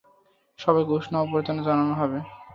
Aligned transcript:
সবাইকে 0.59 0.91
উষ্ণ 0.97 1.13
অভ্যর্থনা 1.23 1.61
জানানো 1.67 1.93
হবে। 1.95 2.19